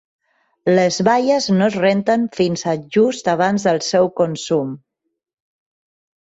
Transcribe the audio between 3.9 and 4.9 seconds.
seu consum.